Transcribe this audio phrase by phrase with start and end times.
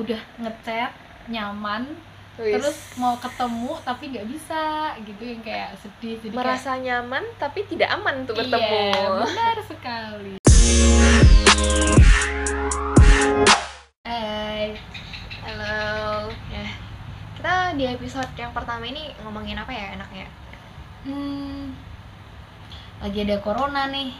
[0.00, 0.90] udah ngechat
[1.26, 1.84] nyaman
[2.36, 2.56] Wis.
[2.56, 4.62] terus mau ketemu tapi nggak bisa
[4.98, 9.56] gitu yang kayak sedih jadi kayak, merasa nyaman tapi tidak aman untuk bertemu Iya, benar
[9.70, 10.32] sekali.
[14.02, 14.72] Hai.
[15.42, 16.64] halo ya
[17.34, 20.26] kita di episode yang pertama ini ngomongin apa ya enaknya
[21.00, 21.72] Hmm,
[23.00, 24.12] lagi ada corona nih.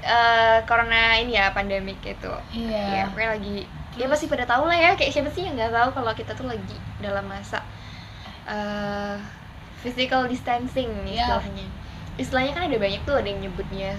[0.00, 3.06] Eh karena ini ya pandemik itu ya Iya.
[3.06, 3.56] pokoknya lagi
[3.98, 6.46] ya pasti pada tahu lah ya kayak siapa sih yang nggak tahu kalau kita tuh
[6.46, 7.58] lagi dalam masa
[8.46, 9.16] eh
[9.78, 11.26] physical distancing nih Iya.
[11.28, 11.66] istilahnya
[12.18, 13.92] istilahnya kan ada banyak tuh ada yang nyebutnya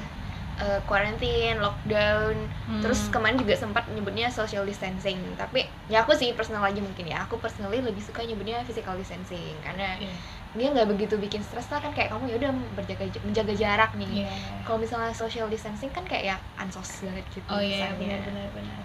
[0.60, 2.36] eh, quarantine, lockdown,
[2.68, 2.84] Hmm.
[2.84, 5.16] terus kemarin juga sempat nyebutnya social distancing.
[5.40, 9.56] Tapi ya aku sih personal aja mungkin ya, aku personally lebih suka nyebutnya physical distancing
[9.64, 10.12] karena Iya.
[10.52, 14.28] dia nggak begitu bikin stres lah kan kayak kamu ya udah berjaga menjaga jarak nih.
[14.28, 14.36] Iya.
[14.68, 17.48] Kalau misalnya social distancing kan kayak ya ansos banget gitu.
[17.48, 18.04] Oh iya, kesannya.
[18.04, 18.84] benar benar benar.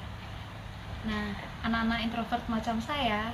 [1.05, 3.29] Nah, anak-anak introvert macam saya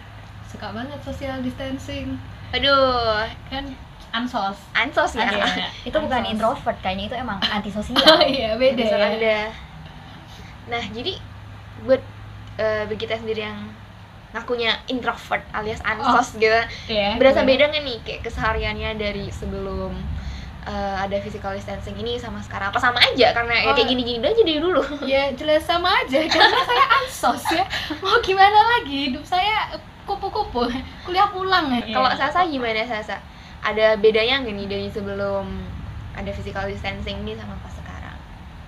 [0.45, 2.19] suka banget social distancing.
[2.51, 3.70] Aduh, Kan
[4.11, 4.58] ansos.
[4.72, 5.31] ansos ya.
[5.31, 5.70] Iya.
[5.89, 6.33] itu bukan Ansos.
[6.33, 8.98] introvert kayaknya itu emang antisosial Oh iya, beda ya.
[9.08, 9.41] Anda.
[10.67, 11.14] Nah, jadi
[11.80, 12.03] buat
[12.61, 13.56] bagi kita sendiri yang
[14.30, 17.17] ngakunya introvert alias ansos gitu, Iya.
[17.17, 17.48] berasa gimana?
[17.48, 19.97] beda nggak nih kayak kesehariannya dari sebelum
[20.71, 22.71] eh, ada physical distancing ini sama sekarang?
[22.71, 23.75] Apa sama aja karena ya Oh.
[23.75, 24.83] kayak gini-gini aja dari dulu.
[25.11, 27.67] Ya jelas sama aja karena saya ansos ya.
[27.99, 29.11] Mau gimana lagi?
[29.11, 29.75] Hidup saya
[30.07, 30.71] kupu-kupu.
[31.03, 31.91] Kuliah pulang ya.
[31.91, 33.19] Kalau Sasa gimana Sasa?
[33.61, 35.45] Ada bedanya nggak nih dari sebelum
[36.15, 37.75] ada physical distancing ini sama pas?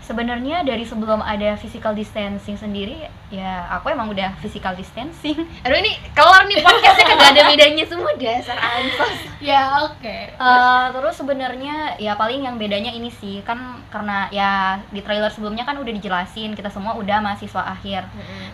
[0.03, 5.97] Sebenarnya dari sebelum ada physical distancing sendiri ya aku emang udah physical distancing Aduh ini
[6.13, 9.19] kelar nih podcastnya kagak ada bedanya semua dasar ansos.
[9.51, 10.17] ya oke.
[10.35, 15.63] Eh, terus sebenarnya ya paling yang bedanya ini sih kan karena ya di trailer sebelumnya
[15.65, 18.05] kan udah dijelasin kita semua udah mahasiswa akhir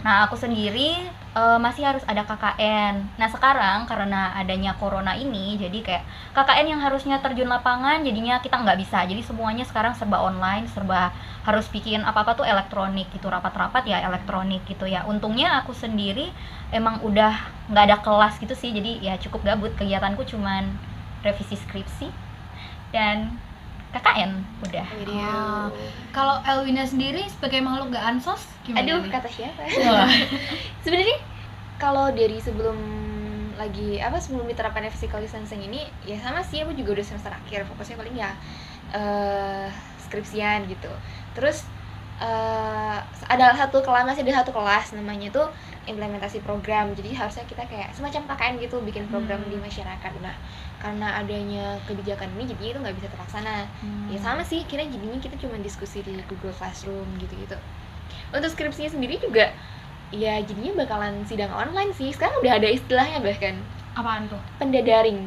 [0.04, 2.94] Nah, aku sendiri eh, masih harus ada KKN.
[3.20, 6.04] Nah, sekarang karena adanya corona ini, jadi kayak
[6.36, 9.04] KKN yang harusnya terjun lapangan, jadinya kita nggak bisa.
[9.04, 11.10] Jadi semuanya sekarang serba online, serba
[11.44, 15.04] harus bikin apa-apa tuh elektronik gitu, rapat-rapat ya elektronik gitu ya.
[15.08, 16.30] Untungnya aku sendiri
[16.70, 17.34] emang udah
[17.72, 19.72] nggak ada kelas gitu sih, jadi ya cukup gabut.
[19.76, 20.68] Kegiatanku cuman
[21.24, 22.08] revisi skripsi
[22.94, 23.36] dan
[23.88, 24.32] KKN
[24.68, 24.86] udah.
[25.08, 25.66] Ah.
[26.12, 28.84] Kalau Elwina sendiri sebagai makhluk gak ansos gimana?
[28.84, 29.12] Aduh, nih?
[29.12, 29.62] kata siapa?
[30.84, 31.18] Sebenarnya
[31.80, 32.76] kalau dari sebelum
[33.58, 37.66] lagi apa sebelum diterapkannya physical distancing ini ya sama sih aku juga udah semester akhir
[37.66, 38.30] fokusnya paling ya
[38.94, 39.66] eh
[40.06, 40.88] skripsian gitu.
[41.34, 41.66] Terus
[42.18, 42.98] eh
[43.28, 45.46] ada satu kelas masih ada satu kelas namanya tuh
[45.86, 46.90] implementasi program.
[46.92, 49.50] Jadi harusnya kita kayak semacam KKN gitu bikin program Hmm.
[49.50, 50.12] di masyarakat.
[50.20, 50.36] Nah,
[50.78, 53.64] karena adanya kebijakan ini jadinya itu nggak bisa terlaksana.
[53.80, 54.10] Hmm.
[54.12, 57.56] Ya sama sih, kira jadinya kita cuma diskusi di Google Classroom gitu-gitu.
[58.34, 59.52] Untuk skripsinya sendiri juga
[60.08, 62.12] ya jadinya bakalan sidang online sih.
[62.12, 63.56] Sekarang udah ada istilahnya bahkan
[63.94, 64.40] Apaan tuh?
[64.58, 65.24] pendadaring.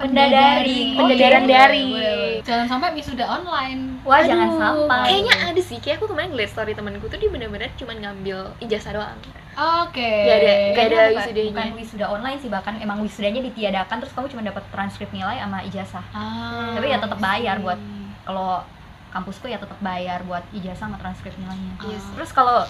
[0.00, 0.96] Pendadaring.
[0.96, 2.32] Pendadaran boleh, boleh.
[2.40, 4.00] Jangan sampai wisuda online.
[4.00, 5.04] Wah, jangan Aduh, sampai.
[5.06, 8.92] Kayaknya ada sih, kayak aku kemarin ngeliat story temanku tuh dia bener-bener cuma ngambil ijazah
[8.92, 9.18] doang.
[9.52, 10.00] Oke.
[10.24, 11.50] Nggak ada- nggak ada bukan, wisudanya.
[11.52, 15.58] bukan wisuda online sih bahkan emang wisudanya ditiadakan terus kamu cuma dapat transkrip nilai sama
[15.62, 17.82] ijazah Ah, Tapi ya tetap bayar buat-
[18.22, 18.64] kalau
[19.10, 22.00] kampusku ya tetap bayar buat ijazah sama transkrip nilainya Yes.
[22.14, 22.64] terus kalau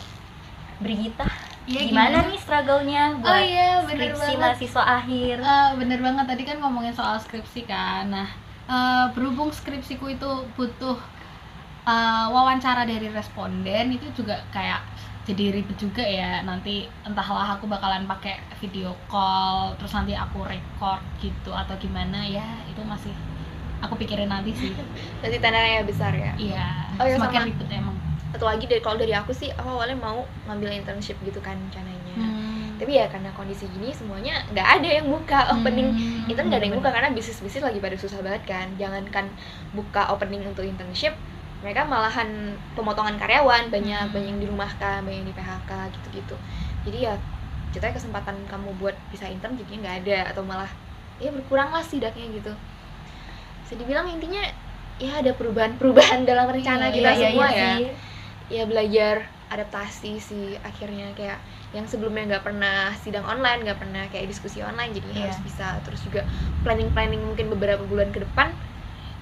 [0.81, 1.29] Brigita
[1.69, 4.39] Iya, gimana, nih struggle-nya Oh buat iya, bener skripsi banget.
[4.41, 8.11] mahasiswa akhir Eh, bener banget tadi kan ngomongin soal skripsi kan.
[8.11, 8.29] Nah,
[8.69, 10.97] eh, berhubung skripsiku itu butuh
[11.89, 14.81] eh, wawancara dari responden itu juga kayak
[15.29, 16.43] jadi ribet juga ya.
[16.49, 22.47] Nanti entahlah aku bakalan pakai video call, terus nanti aku record gitu atau gimana ya
[22.71, 23.15] itu masih
[23.85, 24.73] aku pikirin nanti sih.
[25.23, 26.33] Nanti tandanya besar ya.
[26.37, 26.67] Iya,
[27.01, 27.49] Oh, iya, semakin sama.
[27.49, 28.00] ribet emang.
[28.31, 32.15] Satu lagi dari kalau dari aku sih, aku awalnya mau ngambil internship gitu kan rencananya.
[32.15, 32.79] Hmm.
[32.79, 36.67] Tapi ya karena kondisi gini semuanya nggak ada yang buka opening Hmm, itu nggak ada
[36.71, 39.27] yang buka karena bisnis-bisnis lagi pada susah banget kan jangankan
[39.77, 41.13] buka opening untuk internship
[41.61, 42.29] mereka malahan
[42.79, 44.15] pemotongan karyawan banyak Hmm.
[44.15, 46.37] banyak yang dirumahkan banyak yang di PHK gitu-gitu
[46.87, 47.15] jadi ya
[47.75, 50.71] ceritanya kesempatan kamu buat bisa intern jadinya nggak ada atau malah
[51.21, 52.53] ya berkurang lah setidaknya gitu
[53.65, 54.43] bisa dibilang intinya
[55.01, 57.87] ya ada perubahan-perubahan dalam rencana Iya, kita Iya, semua iya ya sih.
[58.51, 61.39] Ya belajar adaptasi sih akhirnya kayak
[61.71, 65.21] yang sebelumnya nggak pernah sidang online nggak pernah kayak diskusi online jadi Iya.
[65.25, 66.27] harus bisa terus juga
[66.61, 68.51] planning planning mungkin beberapa bulan ke depan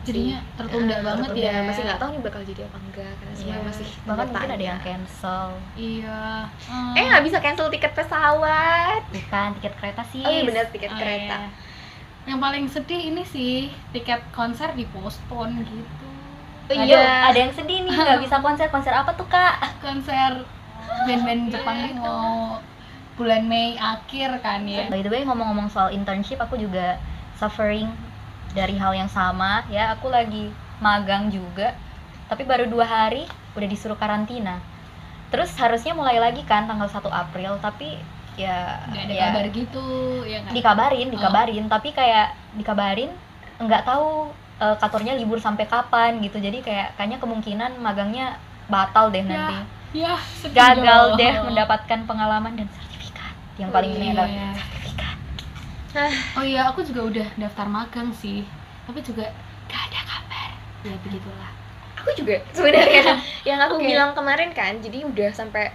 [0.00, 1.50] jadinya tertunda Eh, banget tertunda.
[1.50, 1.60] ya.
[1.62, 3.38] masih nggak tahu nih bakal jadi apa enggak karena Iya.
[3.38, 5.46] semuanya masih bahkan mungkin ada yang cancel
[5.76, 6.22] Iya.
[6.94, 10.96] eh nggak bisa cancel tiket pesawat bukan tiket kereta sih oh iya benar tiket Oh,
[10.96, 11.50] kereta iya.
[12.24, 13.54] Yang paling sedih ini sih
[13.90, 16.07] tiket konser dipospon gitu.
[16.68, 19.80] Oh iya ada yang sedih nih nggak bisa konser konser apa tuh kak?
[19.80, 20.44] Konser
[21.06, 22.58] band-band Jepang itu mau
[23.16, 24.86] bulan Mei akhir kan ya.
[24.86, 27.00] By the way ngomong-ngomong soal internship aku juga
[27.34, 27.88] suffering
[28.52, 29.64] dari hal yang sama.
[29.68, 31.74] Ya aku lagi magang juga
[32.28, 33.24] tapi baru dua hari
[33.56, 34.60] udah disuruh karantina.
[35.28, 38.00] Terus harusnya mulai lagi kan tanggal 1 April tapi
[38.38, 39.86] ya nggak ada ya, kabar gitu
[40.22, 41.14] ya kan dikabarin Oh.
[41.18, 43.10] dikabarin tapi kayak dikabarin
[43.58, 46.38] nggak tahu eh, kantornya libur sampai kapan gitu.
[46.38, 49.56] Jadi kayak kayaknya kemungkinan magangnya batal deh Ya, nanti.
[49.96, 50.14] ya
[50.44, 53.32] gagal deh mendapatkan pengalaman dan sertifikat.
[53.56, 54.12] Yang paling Oh, ini iya.
[54.14, 55.16] adalah sertifikat
[56.36, 58.44] oh iya aku juga udah daftar magang sih.
[58.86, 59.26] Tapi juga
[59.66, 60.50] gak ada kabar.
[60.84, 61.50] Ya begitulah.
[61.98, 63.18] Aku juga sebenarnya
[63.48, 63.88] yang aku Oke.
[63.88, 65.72] bilang kemarin kan jadi udah sampai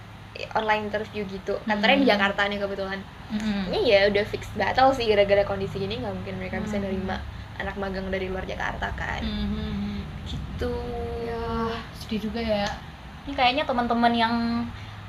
[0.54, 1.60] online interview gitu.
[1.66, 2.14] Kantornya di Hmm.
[2.16, 3.02] Jakarta nih kebetulan.
[3.34, 3.66] Mm-mm.
[3.74, 6.86] ini ya udah fix batal sih gara-gara kondisi gini nggak mungkin mereka bisa Hmm.
[6.86, 7.18] nerima
[7.56, 10.02] anak magang dari luar Jakarta kan Mhm.
[10.26, 10.74] gitu
[11.22, 12.68] ya sedih juga ya
[13.24, 14.36] Ini kayaknya teman-teman yang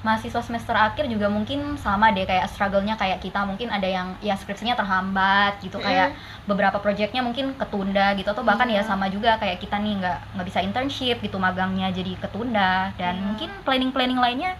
[0.00, 4.37] mahasiswa semester akhir juga mungkin sama deh kayak struggle-nya kayak kita mungkin ada yang ya
[4.37, 6.12] skripsinya terhambat gitu kayak
[6.44, 8.85] beberapa proyeknya mungkin ketunda gitu atau bahkan Iya.
[8.85, 13.17] ya sama juga kayak kita nih nggak nggak bisa internship gitu magangnya jadi ketunda dan
[13.17, 13.25] Iya.
[13.25, 14.52] mungkin planning-planning lainnya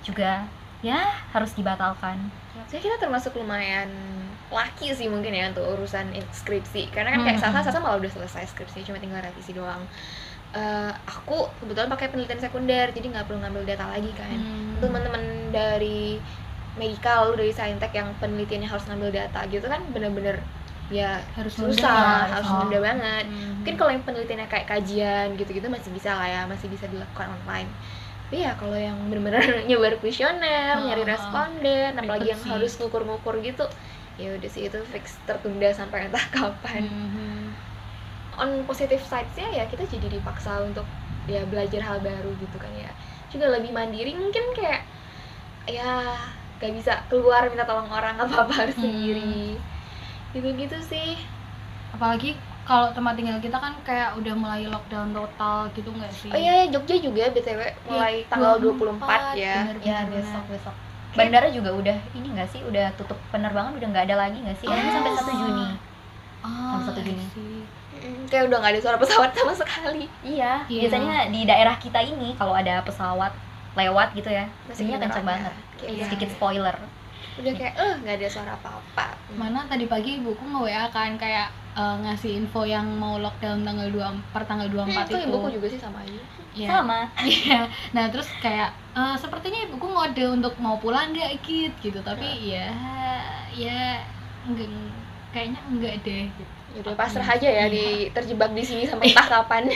[0.00, 0.46] juga
[0.80, 0.98] ya
[1.30, 2.16] harus dibatalkan.
[2.66, 3.90] Jadi kita termasuk lumayan
[4.52, 7.44] laki sih mungkin ya untuk urusan skripsi karena kan kayak Hmm.
[7.48, 9.82] Sasa Sasa malah udah selesai skripsi cuma tinggal revisi doang.
[10.52, 14.36] Eh, aku kebetulan pakai penelitian sekunder jadi nggak perlu ngambil data lagi kan.
[14.36, 14.76] Hmm.
[14.78, 16.20] Teman-teman dari
[16.72, 20.40] medical dari saintek yang penelitiannya harus ngambil data gitu kan bener-bener
[20.88, 22.64] ya harus susah harus Oh.
[22.64, 23.24] nunda banget.
[23.24, 23.64] Mhm.
[23.64, 27.68] Mungkin kalau yang penelitiannya kayak kajian gitu-gitu masih bisa lah ya masih bisa dilakukan online.
[28.28, 31.08] Tapi ya kalau yang bener-bener nyebar kuesioner, Oh, nyari oh.
[31.08, 33.64] responden, apalagi yang harus ngukur-ngukur gitu,
[34.20, 36.84] ya udah sih itu fix tertunda sampai entah kapan.
[36.84, 37.56] Mhm.
[38.42, 40.88] On positive sides-nya ya kita jadi dipaksa untuk
[41.28, 42.90] ya belajar hal baru gitu kan ya.
[43.32, 44.82] Juga lebih mandiri mungkin kayak
[45.76, 45.92] ya
[46.60, 48.82] gak bisa keluar minta tolong orang apa-apa harus Hmm.
[48.82, 49.62] sendiri.
[50.34, 51.10] Gitu-gitu sih.
[51.96, 52.28] apalagi
[52.68, 56.52] kalau tempat tinggal kita kan kayak udah mulai lockdown total gitu nggak sih Oh iya,
[56.72, 57.60] Jogja juga BTW
[57.90, 59.52] mulai tanggal 24 ya.
[59.52, 60.76] bener, Ya bener, besok besok.
[61.12, 64.66] Bandara juga udah ini nggak sih udah tutup penerbangan udah nggak ada lagi nggak sih?
[64.66, 65.18] Ini sampai Oh.
[65.18, 65.66] 1 Juni.
[66.40, 67.20] Ah, Sampai 1 Juni.
[67.20, 67.60] I see.
[68.02, 70.04] Mm, Kayak udah nggak ada suara pesawat sama sekali.
[70.22, 70.80] Iya, Iya.
[70.82, 73.30] biasanya di daerah kita ini kalau ada pesawat
[73.72, 75.52] lewat gitu ya, mesinnya kencang banget.
[75.52, 75.62] ya.
[75.78, 76.04] Kayak Iya.
[76.06, 76.76] Sedikit spoiler.
[77.32, 79.06] udah kayak eh nggak ada suara apa-apa.
[79.32, 83.88] mana tadi pagi ibuku nge WA kan kayak eh, ngasih info yang mau lockdown tanggal
[83.88, 86.20] 2 per tanggal 24 Hmm, itu itu ibuku juga sih sama aja.
[86.52, 86.68] Iya.
[86.68, 86.98] Sama.
[87.24, 87.60] Iya.
[87.96, 92.68] Nah, terus kayak eh, sepertinya ibuku ngode untuk mau pulang nggak Kit gitu, tapi ya
[93.52, 94.00] ya
[94.44, 94.68] enggak
[95.32, 96.52] kayaknya enggak deh gitu.
[96.72, 97.72] Ya pasrah aja ya Iya.
[97.72, 97.84] di
[98.16, 99.68] terjebak di sini sampai entah kapan.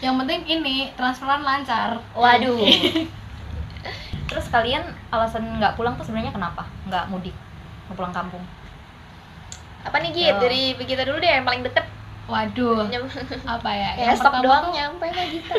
[0.00, 2.00] Yang penting ini transferan lancar.
[2.16, 2.60] Waduh.
[4.30, 6.62] Terus kalian alasan nggak pulang tuh sebenarnya kenapa?
[6.86, 7.34] Nggak mudik,
[7.88, 8.40] mau pulang kampung?
[9.84, 10.34] Apa nih Git?
[10.36, 10.40] Oh.
[10.42, 11.86] Dari kita dulu deh yang paling deket.
[12.30, 12.86] Waduh,
[13.58, 13.90] apa ya?
[13.98, 15.56] Ya stop pertama doang tuh- nyampe mah gitu.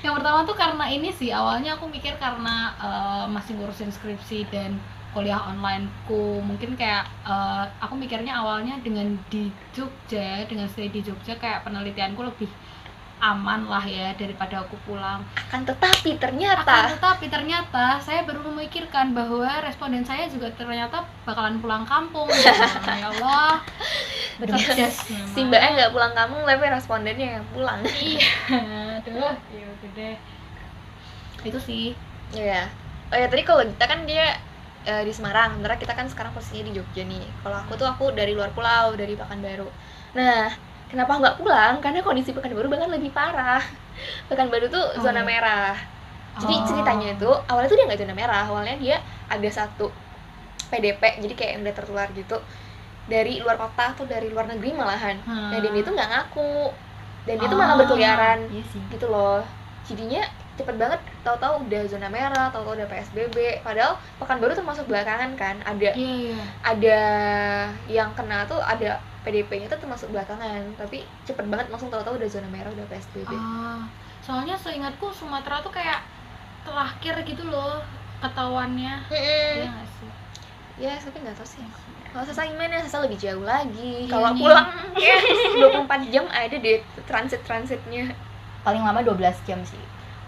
[0.00, 4.76] Yang pertama tuh karena ini sih awalnya aku mikir karena eh, masih ngurusin skripsi dan
[5.10, 11.34] kuliah onlineku mungkin kayak eh, aku mikirnya awalnya dengan di Jogja dengan stay di Jogja
[11.36, 12.48] kayak penelitianku lebih
[13.20, 15.20] aman lah ya daripada aku pulang.
[15.36, 21.60] Akan tetapi Akan ternyata tetapi ternyata saya baru memikirkan bahwa responden saya juga ternyata bakalan
[21.60, 22.26] pulang kampung.
[22.88, 23.60] ya Allah.
[24.40, 24.60] Memang.
[25.36, 27.80] si Mbaknya nggak pulang kampung tapi respondennya yang pulang.
[27.84, 30.10] Iya, aduh, iya gede.
[31.44, 31.92] Itu sih.
[32.32, 32.72] Iya.
[33.12, 34.40] Oh ya tadi kalau kita kan dia
[34.88, 37.24] eh, di Semarang, sementara kita kan sekarang posisinya di Jogja nih.
[37.44, 39.68] Kalau aku tuh aku dari luar pulau, dari Pekanbaru.
[40.16, 41.78] Nah, kenapa nggak pulang?
[41.78, 43.62] Karena kondisi Pekanbaru bahkan lebih parah.
[44.26, 45.74] Pekanbaru tuh Oh, zona merah.
[46.36, 46.64] Jadi Oh.
[46.64, 49.90] ceritanya itu awalnya tuh dia nggak zona merah, awalnya dia ada satu
[50.66, 52.36] PDP, jadi kayak yang udah tertular gitu
[53.04, 55.18] dari luar kota atau dari luar negeri malahan.
[55.20, 56.54] Nah, dan dia tuh nggak ngaku.
[57.20, 57.78] Dan dia tuh malah Ah.
[57.78, 58.80] berkeliaran Iya sih.
[58.88, 59.44] gitu loh
[59.82, 60.22] jadinya
[60.54, 65.90] cepet banget tahu-tahu udah zona merah tahu-tahu udah PSBB padahal Pekanbaru termasuk belakangan kan ada
[65.90, 66.36] Iya, iya.
[66.62, 67.00] ada
[67.88, 72.48] yang kena tuh ada PDP-nya tuh termasuk belakangan tapi cepet banget langsung tahu-tahu udah zona
[72.48, 73.84] merah udah PSBB Ah,
[74.24, 76.00] soalnya seingatku Sumatera tuh kayak
[76.64, 77.80] terakhir gitu loh
[78.20, 78.94] ketahuannya.
[79.08, 80.10] Iya nggak sih?
[80.80, 81.64] ya tapi nggak tahu sih.
[82.10, 84.08] Kalau Sasa gimana Sasa lebih jauh lagi.
[84.08, 84.68] Iya kalau pulang
[85.04, 85.16] ya
[85.84, 88.12] 24 jam ada deh transit transitnya
[88.64, 89.80] Paling lama 12 jam sih.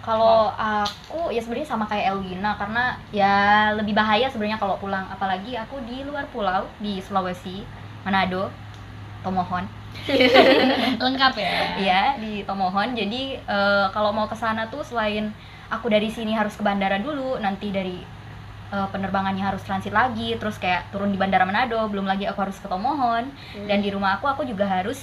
[0.02, 3.34] Kalau aku ya sebenarnya sama kayak Elwina karena ya
[3.76, 5.04] lebih bahaya sebenarnya kalau pulang.
[5.08, 7.62] Apalagi aku di luar pulau di Sulawesi,
[8.02, 8.50] Manado,
[9.22, 9.64] Tomohon.
[11.02, 11.54] Lengkap ya.
[11.78, 12.94] Iya, di Tomohon.
[12.98, 15.30] Jadi eh, kalau mau ke sana tuh selain
[15.72, 18.02] aku dari sini harus ke bandara dulu, nanti dari
[18.74, 22.58] eh, penerbangannya harus transit lagi terus kayak turun di bandara Manado belum lagi aku harus
[22.58, 23.30] ke Tomohon
[23.68, 24.98] dan di rumah aku aku juga harus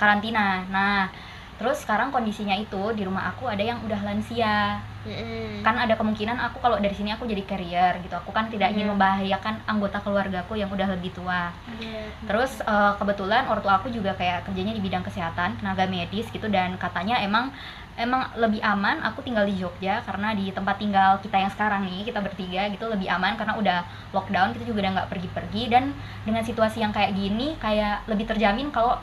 [0.00, 1.12] karantina nah
[1.60, 4.80] terus sekarang kondisinya itu di rumah aku ada yang udah lansia.
[5.00, 5.64] Mm-mm.
[5.64, 8.12] kan ada kemungkinan aku kalau dari sini aku jadi carrier gitu.
[8.20, 11.48] Aku kan tidak ingin membahayakan anggota keluargaku yang udah lebih tua.
[11.80, 12.04] Iya.
[12.28, 16.44] terus eh, kebetulan ortu aku juga kayak kerjanya di bidang kesehatan tenaga medis gitu.
[16.52, 17.48] Dan katanya emang
[17.96, 22.08] emang lebih aman aku tinggal di Jogja karena di tempat tinggal kita yang sekarang nih
[22.08, 23.78] kita bertiga gitu lebih aman karena udah
[24.12, 25.62] lockdown kita juga udah nggak pergi-pergi.
[25.72, 25.96] Dan
[26.28, 29.00] dengan situasi yang kayak gini kayak lebih terjamin kalau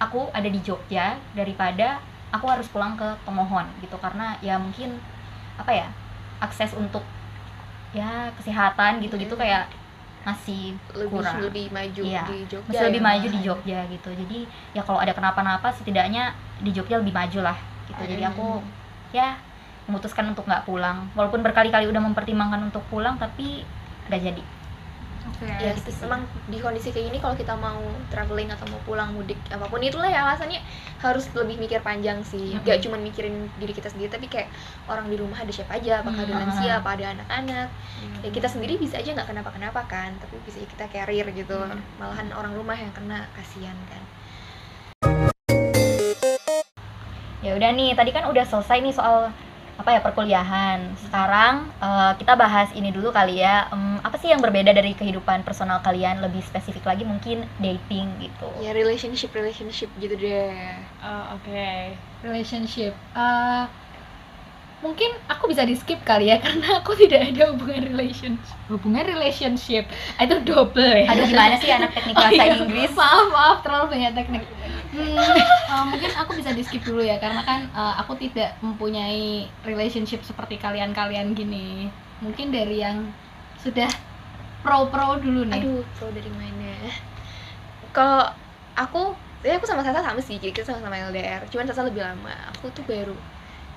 [0.00, 4.96] aku ada di Jogja daripada aku harus pulang ke Tomohon gitu karena ya mungkin
[5.54, 5.86] apa ya
[6.40, 7.04] akses untuk
[7.92, 9.42] ya kesehatan gitu-gitu Hmm.
[9.42, 9.64] kayak
[10.20, 11.36] masih lebih kurang.
[11.40, 13.38] lebih maju Iya, di Jogja masih lebih ya, maju di.
[13.40, 14.38] Jogja gitu jadi
[14.72, 17.56] ya kalau ada kenapa-napa setidaknya di Jogja lebih maju lah
[17.88, 18.60] gitu jadi aku
[19.10, 19.36] ya
[19.84, 23.64] memutuskan untuk nggak pulang walaupun berkali-kali udah mempertimbangkan untuk pulang tapi
[24.06, 24.42] nggak jadi
[25.22, 25.44] Oke.
[25.44, 26.00] ya gitu sih.
[26.00, 27.76] memang di kondisi kayak gini kalau kita mau
[28.08, 30.60] traveling atau mau pulang mudik apa pun itulah ya alasannya
[30.98, 32.62] harus lebih mikir panjang sih Mm-mm.
[32.62, 34.48] gak cuma mikirin diri kita sendiri tapi kayak
[34.86, 36.40] orang di rumah ada siapa aja apakah ada Mm.
[36.42, 37.68] lansia apa ada anak-anak
[38.00, 38.16] Hmm.
[38.20, 41.80] ya kita sendiri bisa aja nggak kenapa-kenapa kan tapi bisa kita carrier gitu Mm.
[41.96, 44.02] malahan orang rumah yang kena kasihan kan
[47.40, 49.32] ya udah nih tadi kan udah selesai nih soal
[49.80, 50.92] apa ya perkuliahan.
[51.00, 53.72] Sekarang eh, kita bahas ini dulu kali ya.
[53.72, 56.20] Em, apa sih yang berbeda dari kehidupan personal kalian?
[56.20, 58.48] Lebih spesifik lagi mungkin dating gitu.
[58.60, 60.52] Ya relationship relationship gitu deh.
[61.00, 62.92] Oh, Oke, relationship.
[63.16, 63.64] Eh,
[64.80, 68.56] mungkin aku bisa di skip kali ya karena aku tidak ada hubungan relationship.
[68.72, 69.84] Hubungan relationship
[70.16, 71.06] itu double ya.
[71.12, 72.54] aduh gimana sih anak teknik Oh, bahasa iya.
[72.56, 74.44] Inggris Maaf, maaf, terlalu banyak teknik.
[74.90, 79.46] Hmm, eh, mungkin aku bisa di skip dulu ya karena kan eh, aku tidak mempunyai
[79.62, 81.86] relationship seperti kalian-kalian gini.
[82.18, 83.14] Mungkin dari yang
[83.54, 83.86] sudah
[84.62, 85.62] pro-pro dulu nih.
[85.62, 86.72] aduh pro dari mana
[87.96, 88.28] kalau
[88.76, 92.34] aku ya aku sama Sasa sama sih jadi kita sama-sama LDR cuman Sasa lebih lama
[92.52, 93.16] aku tuh baru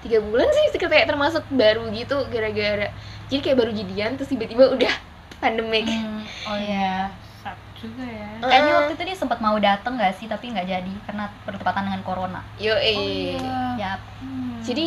[0.04, 2.88] tiga bulan sih kayak termasuk baru gitu gara-gara
[3.32, 4.94] jadi kayak baru jadian terus tiba-tiba udah
[5.40, 7.08] pandemik Hmm, oh ya
[7.44, 8.28] Sat juga ya.
[8.40, 8.78] kayaknya Heeh.
[8.84, 12.40] waktu itu dia sempat mau dateng gak sih tapi nggak jadi karena bertepatan dengan corona
[12.60, 12.96] yo Oh eh
[13.36, 13.52] iya.
[13.80, 13.92] ya
[14.24, 14.60] Hmm.
[14.64, 14.86] jadi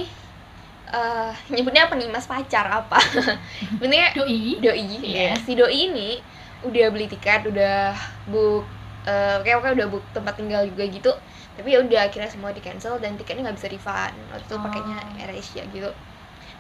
[0.87, 2.97] eh nyebutnya apa nih mas pacar apa
[3.83, 4.63] bentuknya doi.
[4.63, 5.35] doi Iya.
[5.35, 6.23] ya si doi ini
[6.65, 7.93] udah beli tiket udah
[8.31, 8.65] book
[9.07, 11.11] eh kayak kayak udah book tempat tinggal juga gitu
[11.57, 14.63] tapi ya udah akhirnya semua di cancel dan tiketnya nggak bisa refund waktu itu Oh.
[14.63, 15.91] pakainya AirAsia gitu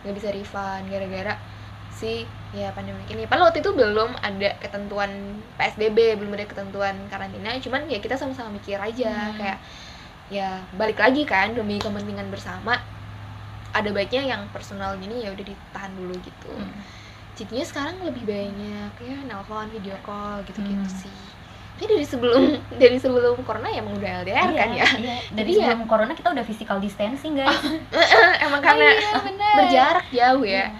[0.02, 1.34] nggak bisa refund gara-gara
[1.90, 5.08] si ya pandemi ini padahal waktu itu belum ada ketentuan
[5.56, 9.36] PSBB belum ada ketentuan karantina cuman ya kita sama-sama mikir aja Hmm.
[9.36, 9.58] kayak
[10.28, 12.76] ya balik lagi kan demi kepentingan bersama
[13.70, 16.72] ada baiknya yang personal gini ya udah ditahan dulu gitu Hmm.
[17.32, 21.00] jadinya sekarang lebih banyak ya nelpon video call gitu-gitu Hmm.
[21.00, 21.16] sih
[21.76, 22.42] tapi dari sebelum
[22.80, 24.88] dari sebelum corona ya emang udah LDR kan ya.
[24.96, 25.16] iya.
[25.28, 27.52] dari Jadi ya- sebelum corona kita udah physical distancing guys.
[28.44, 29.54] emang karena Oh, iya, bener.
[29.54, 30.72] berjarak jauh ya.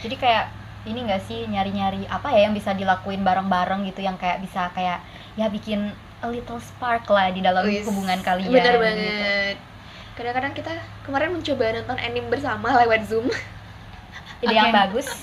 [0.00, 0.44] Jadi kayak
[0.82, 5.00] ini gak sih nyari-nyari apa ya yang bisa dilakuin bareng-bareng gitu yang kayak bisa kayak
[5.32, 8.82] ya bikin a little spark lah di dalam Wis, hubungan kalian bener gitu.
[8.82, 9.56] banget.
[10.12, 13.32] Kadang-kadang kita kemarin mencoba nonton anime bersama lewat zoom.
[14.38, 14.76] Ide yang Oke.
[14.76, 15.08] bagus.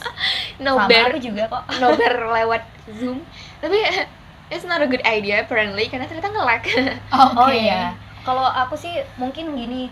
[0.59, 1.63] No sama bear aku juga kok.
[1.77, 3.23] Nobar lewat zoom.
[3.59, 3.79] Tapi
[4.49, 6.63] it's not a good idea apparently karena ternyata nge-lag
[7.15, 7.55] Oh Oke.
[7.55, 7.93] iya.
[8.21, 9.87] Kalau aku sih mungkin gini,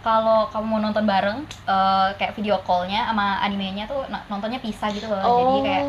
[0.00, 5.06] kalau kamu mau nonton bareng eh, kayak video callnya sama animenya tuh nontonnya pisah gitu
[5.06, 5.20] loh.
[5.20, 5.84] Jadi kayak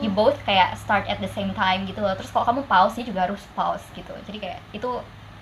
[0.00, 2.12] you both kayak start at the same time gitu loh.
[2.16, 4.12] Terus kalau kamu pause dia juga harus pause gitu.
[4.26, 4.90] Jadi kayak itu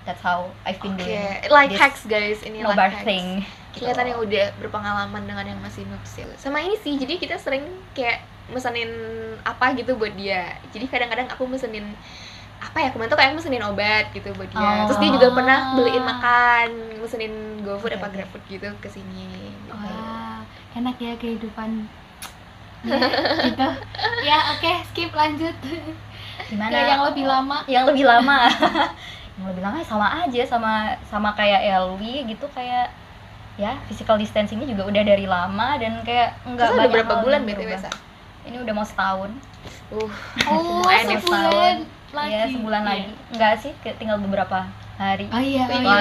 [0.03, 3.03] that's how I've been Oke, doing like this hacks guys ini no like hacks.
[3.03, 3.43] thing.
[3.69, 4.09] gitu kelihatan loh.
[4.09, 7.61] yang udah berpengalaman dengan yang masih nuksil sama ini sih jadi kita sering
[7.93, 8.91] kayak mesenin
[9.45, 11.95] apa gitu buat dia jadi kadang-kadang aku mesenin
[12.59, 16.03] apa ya kemarin tuh kayak mesenin obat gitu buat dia terus dia juga pernah beliin
[16.03, 16.67] makan
[16.99, 17.33] mesenin
[17.65, 18.15] GoFood apa Oke.
[18.21, 19.73] GrabFood gitu ke sini gitu.
[19.73, 20.45] Wah,
[20.77, 21.89] enak ya kehidupan.
[22.85, 22.95] Ya,
[23.49, 23.69] gitu.
[24.23, 25.55] Ya, oke, skip lanjut.
[26.47, 26.71] Gimana?
[26.71, 27.57] Ya, yang lebih lama.
[27.67, 28.47] Yang lebih lama.
[29.41, 32.91] yang lebih lama sama aja sama sama kayak Elwi gitu kayak
[33.59, 37.71] ya physical distancingnya juga udah dari lama dan kayak enggak banyak berapa bulan BTW?
[38.49, 39.29] Ini udah mau setahun.
[39.93, 40.09] Uh,
[40.49, 42.33] Oh, sebulan lagi.
[42.33, 42.89] Iya, sebulan Iya.
[42.89, 43.11] lagi.
[43.29, 44.65] Enggak sih, tinggal beberapa
[44.97, 45.29] hari.
[45.29, 45.93] Oh iya, oh iya.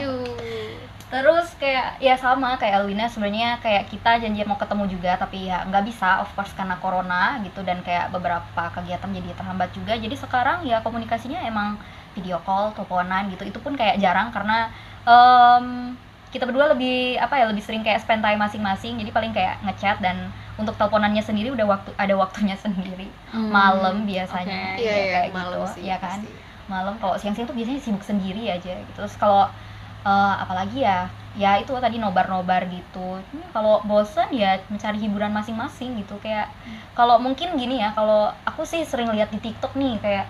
[0.00, 0.28] Wih, wih.
[1.10, 5.66] Terus kayak ya sama kayak Elwina sebenarnya kayak kita janjian mau ketemu juga tapi ya
[5.66, 9.98] nggak bisa of course karena corona gitu dan kayak beberapa kegiatan jadi terhambat juga.
[9.98, 11.82] Jadi sekarang ya komunikasinya emang
[12.14, 13.42] video call, teleponan gitu.
[13.42, 14.70] Itu pun kayak jarang karena
[15.02, 15.98] em,
[16.30, 18.94] kita berdua lebih apa ya lebih sering kayak spend time masing-masing.
[19.02, 20.30] Jadi paling kayak ngechat dan
[20.62, 24.82] untuk teleponannya sendiri udah waktu ada waktunya sendiri Hmm, malam biasanya oke.
[24.82, 25.82] Iya, Ya, iya, kayak malam gitu, sih.
[25.86, 26.30] ya kan pasti.
[26.70, 29.46] malam kalau siang-siang tuh biasanya sibuk sendiri aja gitu terus kalau
[30.06, 30.98] eh, apalagi ya
[31.38, 36.50] ya itu tadi nobar-nobar gitu Hmm, kalau bosen ya mencari hiburan masing-masing gitu kayak
[36.98, 40.26] kalau mungkin gini ya kalau aku sih sering lihat di TikTok nih kayak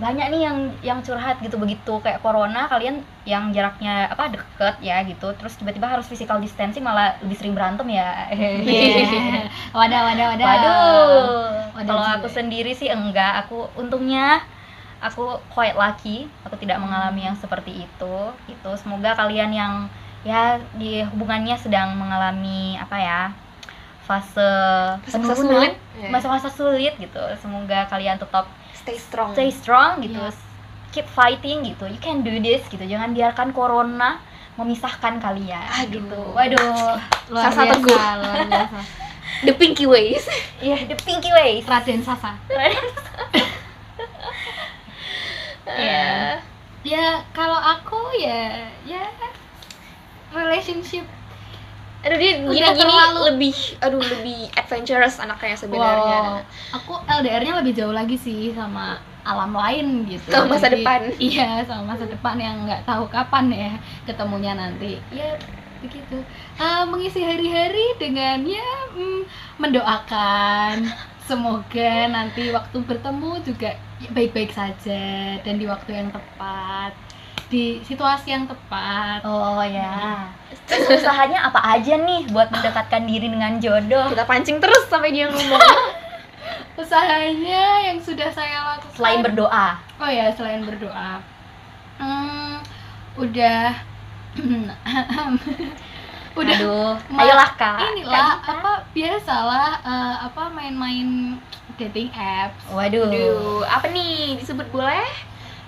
[0.00, 5.04] banyak nih yang yang curhat gitu begitu kayak corona kalian yang jaraknya apa deket ya
[5.04, 9.46] gitu terus tiba-tiba harus physical distancing malah lebih sering berantem ya Iya.
[9.76, 10.46] wadah wadah wadah
[11.72, 13.44] Waduh, kalau aku sendiri sih enggak.
[13.46, 14.44] Aku untungnya
[15.00, 16.28] aku quite lucky.
[16.44, 18.16] Aku tidak mengalami yang seperti itu.
[18.44, 19.72] Itu semoga kalian yang
[20.22, 23.20] ya di hubungannya sedang mengalami apa ya
[24.02, 24.50] fase
[25.08, 25.72] penurunan, sulit.
[25.98, 26.08] Iya.
[26.12, 27.22] masa-masa sulit gitu.
[27.40, 28.46] Semoga kalian tetap
[28.82, 29.30] Stay strong.
[29.32, 30.18] stay strong gitu.
[30.18, 30.30] Iya.
[30.92, 31.88] Keep fighting gitu.
[31.88, 32.82] You can do this gitu.
[32.82, 34.20] Jangan biarkan corona
[34.60, 36.02] memisahkan kalian Aduh.
[36.02, 36.20] gitu.
[36.36, 37.00] Waduh.
[37.32, 37.96] luar Sasa biasa Teguh.
[37.96, 38.78] luar biasa
[39.48, 40.28] The Pinky Ways.
[40.62, 41.66] Iya, the pinky ways.
[41.66, 42.38] Raden Sasa
[45.66, 46.38] Eh,
[46.92, 49.02] ya kalau aku ya ya
[50.30, 51.06] relationship
[52.02, 56.20] aduh dia gini-gini terlalu- lebih aduh lebih adventurous anaknya sebenarnya.
[56.42, 56.42] wow
[56.74, 60.34] aku LDR-nya lebih jauh lagi sih sama alam lain gitu.
[60.34, 61.00] Sama masa Jadi, depan.
[61.30, 64.98] iya sama masa depan yang nggak tahu kapan ya ketemunya nanti.
[65.14, 65.38] Ya
[65.78, 66.18] begitu.
[66.58, 69.22] Eh, mengisi hari-hari dengan ya mm,
[69.62, 70.90] mendoakan.
[71.22, 73.78] Semoga nanti waktu bertemu juga
[74.10, 75.02] baik-baik saja
[75.38, 76.90] dan di waktu yang tepat
[77.52, 80.24] di situasi yang tepat Oh ya.
[80.64, 84.08] Terus usahanya apa aja nih buat mendekatkan diri dengan jodoh?
[84.08, 85.60] Kita pancing terus sampai dia ngomong.
[86.72, 89.76] usahanya yang sudah saya lakukan Selain berdoa.
[90.00, 91.20] oh ya selain berdoa
[92.00, 92.56] hmm,
[93.20, 93.76] udah
[96.40, 97.76] udah Aduh, ayolah kak.
[97.92, 101.36] inilah Kak apa biasalah eh, apa main-main
[101.76, 103.04] dating apps Waduh.
[103.12, 105.04] Aduh, apa nih disebut boleh?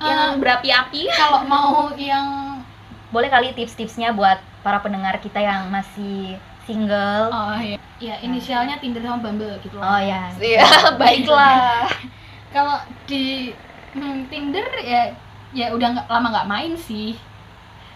[0.05, 1.01] Eh, Yang berapi-api?
[1.11, 2.61] kalau mau yang
[3.09, 7.31] Boleh kali tips-tipsnya buat para pendengar kita yang masih single.
[7.31, 10.01] oh ya, ya inisialnya Tinder sama Bumble gitu Oh lah.
[10.01, 10.23] ya.
[10.35, 10.67] Iya,
[11.01, 11.87] baiklah.
[12.55, 13.55] kalau di
[13.93, 15.15] hmm, Tinder ya
[15.51, 17.15] ya udah nggak lama nggak main sih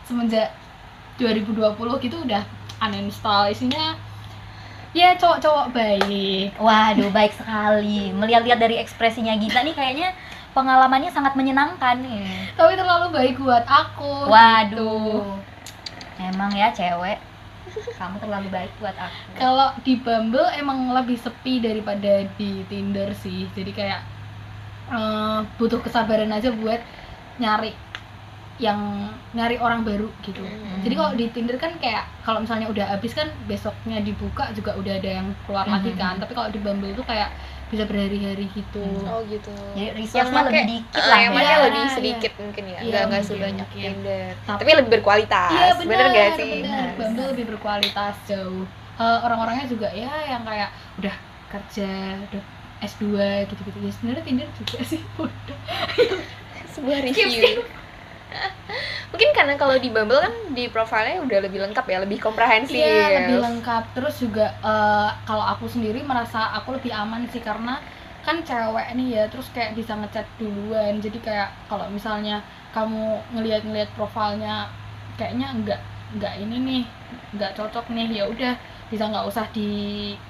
[0.06, 0.54] semenjak
[1.18, 2.42] 2020 gitu udah
[2.78, 3.98] uninstall isinya
[4.94, 8.14] ya cowok-cowok baik Waduh, baik sekali.
[8.14, 10.08] Melihat-lihat dari ekspresinya Gita nih kayaknya
[10.50, 12.52] pengalamannya sangat menyenangkan nih.
[12.52, 15.38] tapi terlalu baik buat aku Waduh.
[16.18, 17.18] Emang ya cewek.
[17.94, 19.36] Kamu terlalu baik buat aku.
[19.36, 24.00] kalau di Bumble emang lebih sepi daripada di Tinder sih jadi kayak
[24.88, 26.80] eh, butuh kesabaran aja buat
[27.36, 27.76] nyari
[28.58, 28.80] yang
[29.30, 30.82] nyari orang baru gitu Hmm.
[30.82, 34.94] jadi kalau di Tinder kan kayak kalau misalnya udah habis kan besoknya dibuka juga udah
[34.96, 35.98] ada yang keluar lagi Mhm.
[36.00, 37.30] kan tapi kalau di Bumble tuh kayak
[37.68, 39.04] bisa berhari-hari gitu Mhm.
[39.04, 39.52] Oh gitu.
[39.72, 41.56] Jadi yang resource-nya make, lebih dikit eh, lah yang ya.
[41.62, 41.92] lebih iya.
[41.92, 42.78] sedikit mungkin ya.
[42.78, 43.90] Enggak enggak mungkin, sebanyak mungkin.
[43.94, 44.30] Tinder.
[44.38, 45.50] Tapi- Tapi lebih berkualitas.
[45.50, 46.50] iya benar bener gak sih?
[46.58, 46.96] benar Benar.
[46.98, 48.64] Bumble lebih berkualitas jauh
[48.98, 51.14] Eh, orang-orangnya juga ya yang kayak udah
[51.48, 51.86] kerja
[52.20, 52.42] udah
[52.80, 53.04] S2
[53.46, 55.58] gitu-gitu ya sebenarnya Tinder juga sih udah
[56.68, 57.62] Sebuah review.
[59.08, 62.76] Mungkin karena kalau di Bumble kan di profilnya udah lebih lengkap ya, lebih komprehensif.
[62.76, 67.80] Iya lebih lengkap terus juga eh, kalau aku sendiri merasa aku lebih aman sih karena
[68.20, 72.44] kan cewek nih ya terus kayak bisa ngechat duluan jadi kayak kalau misalnya
[72.76, 74.68] kamu ngelihat-ngelihat profilnya
[75.16, 75.80] kayaknya enggak
[76.12, 76.82] enggak ini nih
[77.32, 78.52] enggak cocok nih ya udah
[78.92, 79.70] bisa nggak usah di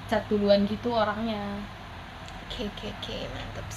[0.07, 1.43] chat duluan gitu orangnya
[2.49, 3.67] Oke oke oke, mantap.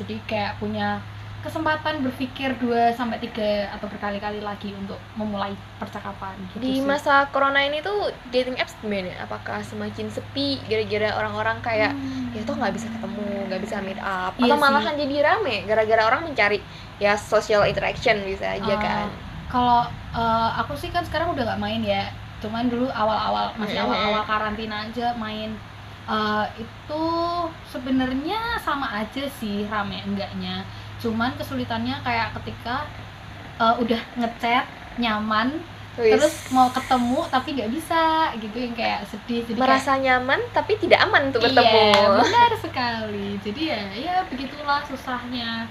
[0.00, 1.02] jadi kayak punya
[1.40, 6.84] kesempatan berpikir 2 sampai 3 atau berkali-kali lagi untuk memulai percakapan gitu Di sih.
[6.84, 7.98] masa corona ini tuh
[8.28, 9.16] dating apps gimana?
[9.18, 12.28] Apakah semakin sepi gara-gara orang-orang kayak Hmm.
[12.30, 14.62] ya toh nggak bisa ketemu, nggak bisa meet up, Iya atau sih.
[14.62, 16.58] malahan jadi rame gara-gara orang mencari
[16.98, 19.06] ya social interaction bisa aja Ah, kan?
[19.48, 19.80] kalau
[20.12, 22.04] eh, aku sih kan sekarang udah nggak main ya
[22.38, 23.86] cuman dulu awal-awal masih Mm-mm.
[23.88, 25.56] awal-awal karantina aja main
[26.10, 27.02] Eh, itu
[27.64, 30.66] sebenarnya sama aja sih rame enggaknya
[31.00, 32.84] cuman kesulitannya kayak ketika
[33.56, 34.64] eh, udah ngechat
[34.96, 35.60] nyaman
[35.96, 36.16] Wis.
[36.16, 38.02] terus mau ketemu tapi nggak bisa
[38.38, 41.66] gitu yang kayak sedih jadi kayak- merasa nyaman tapi tidak aman untuk bertemu.
[41.66, 43.26] Iya, benar sekali.
[43.40, 45.66] Jadi ya, ya begitulah susahnya.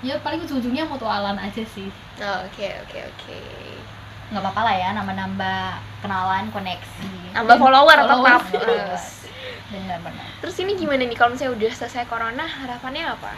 [0.00, 1.92] Ya paling ujung-ujungnya mutualan aja sih.
[2.16, 3.38] Oke oke oke.
[4.26, 5.62] nggak apa-apa lah ya nambah-nambah
[6.02, 8.42] kenalan koneksi Nambah follower tetap.
[9.70, 13.32] Benar-benar Terus ini gimana nih kalau misalnya udah selesai corona harapannya apa?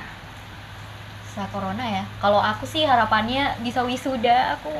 [1.38, 2.02] Saat corona ya.
[2.18, 4.58] Kalau aku sih harapannya bisa wisuda.
[4.58, 4.74] Aku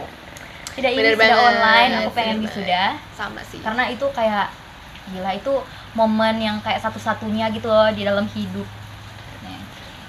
[0.75, 2.99] tidak ingin wisuda online aku pengen wisuda.
[3.15, 3.63] Sama sih.
[3.63, 4.51] karena itu kayak
[5.15, 5.55] gila itu
[5.95, 8.67] momen yang kayak satu-satunya gitu loh di dalam hidup.
[9.47, 9.63] Nah,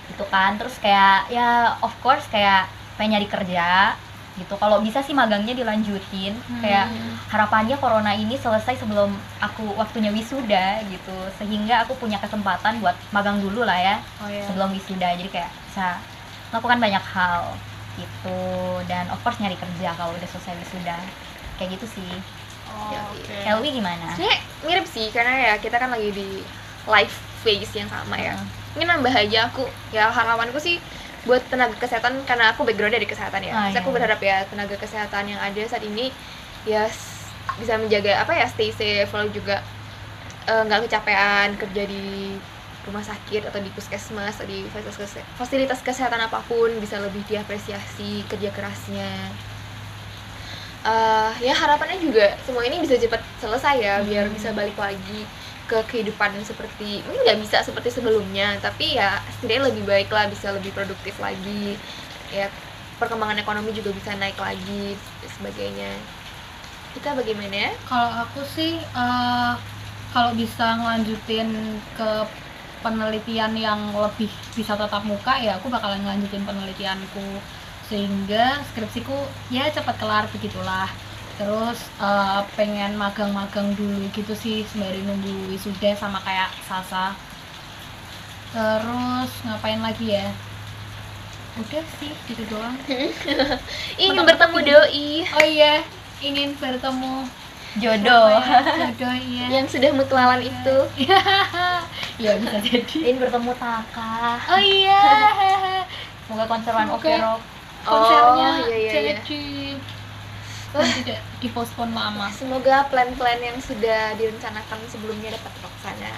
[0.09, 0.57] gitu kan.
[0.57, 2.65] Terus kayak ya of course kayak
[2.97, 3.93] pengen nyari kerja
[4.39, 4.55] gitu.
[4.55, 6.33] Kalau bisa sih magangnya dilanjutin.
[6.63, 6.89] Kayak
[7.29, 11.17] harapannya corona ini selesai sebelum aku waktunya wisuda gitu.
[11.37, 15.15] Sehingga aku punya kesempatan buat magang dulu lah ya oh ya sebelum wisuda.
[15.15, 15.99] Jadi kayak bisa
[16.49, 17.53] melakukan banyak hal
[17.99, 18.39] gitu
[18.87, 20.97] dan of course nyari kerja kalau udah selesai wisuda
[21.59, 22.11] kayak gitu sih
[22.71, 24.07] oh, Ya, oke Elwi gimana?
[24.15, 26.41] Sebenarnya mirip sih karena ya kita kan lagi di
[26.87, 28.35] life phase yang sama ya.
[28.77, 30.79] Ini nambah aja aku ya harapanku sih
[31.27, 33.51] buat tenaga kesehatan karena aku background dari kesehatan ya.
[33.51, 33.95] Ah, Terus aku iya.
[33.99, 36.13] berharap ya tenaga kesehatan yang ada saat ini
[36.63, 36.87] ya
[37.59, 39.59] bisa menjaga apa ya stay safe lalu juga
[40.47, 42.37] eh, nggak kecapean kerja di
[42.87, 47.21] rumah sakit atau di puskesmas atau di fasilitas, kese- fasilitas kesehatan apa pun bisa lebih
[47.27, 49.11] diapresiasi kerja kerasnya.
[50.79, 54.35] Eh, ya harapannya juga semua ini bisa cepat selesai ya biar Hmm.
[54.39, 55.27] bisa balik lagi
[55.67, 60.55] ke kehidupan seperti mungkin nggak bisa seperti sebelumnya tapi ya setidaknya lebih baik lah bisa
[60.55, 61.75] lebih produktif lagi.
[62.31, 62.47] Ya
[62.95, 65.91] perkembangan ekonomi juga bisa naik lagi dan sebagainya.
[66.95, 67.71] Kita bagaimana ya?
[67.83, 69.53] Kalau aku sih eh,
[70.15, 71.49] kalau bisa ngelanjutin
[71.93, 72.09] ke
[72.79, 77.39] penelitian yang lebih bisa tatap muka ya aku bakalan ngelanjutin penelitianku.
[77.89, 79.15] Sehingga skripsiku
[79.49, 80.89] ya cepat kelar begitulah.
[81.39, 87.15] Terus eh, pengen magang-magang dulu gitu sih sembari nunggu wisuda sama kayak Sasa.
[88.51, 90.27] Terus ngapain lagi ya?
[91.59, 92.75] Udah sih gitu doang.
[94.03, 95.27] Ingin bertemu doi.
[95.37, 95.83] Oh iya
[96.19, 97.27] ingin bertemu.
[97.77, 98.33] Jodoh.
[98.33, 98.65] Ya?
[98.89, 99.45] jodoh iya.
[99.61, 100.77] Yang sudah mutualan itu
[102.19, 102.97] ya bisa jadi.
[103.09, 104.43] Ingin bertemu Taka.
[104.51, 105.03] oh iya
[106.27, 107.15] Semoga konser One Ok Oke.
[107.17, 107.41] Rock
[107.85, 108.91] konsernya oh, iya, iya, iya.
[108.91, 109.13] jadi
[110.69, 116.13] dan tidak dipospon lama semoga plan-plan yang sudah direncanakan sebelumnya dapat terlaksana.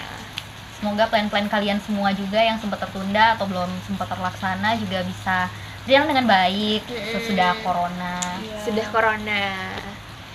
[0.75, 5.47] Semoga plan-plan kalian semua juga yang sempat tertunda atau belum sempat terlaksana juga bisa
[5.87, 6.83] berjalan dengan baik
[7.15, 8.19] sesudah corona.
[8.43, 8.57] Iya.
[8.67, 9.47] sudah corona.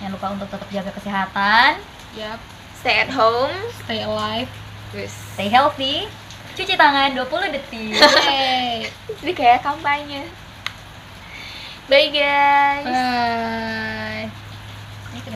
[0.01, 1.71] Jangan lupa untuk tetap jaga kesehatan,
[2.17, 2.41] Yap,
[2.81, 3.53] stay at home.
[3.85, 4.49] Stay alive
[4.93, 6.07] terus stay healthy,
[6.55, 7.97] cuci tangan 20 detik.
[8.01, 8.87] Yeay.
[9.21, 10.23] jadi kayak kampanye.
[11.87, 12.91] Bye guys.
[12.91, 14.46] Bye